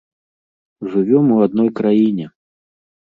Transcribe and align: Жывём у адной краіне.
Жывём 0.95 1.25
у 1.35 1.37
адной 1.49 1.69
краіне. 1.81 2.25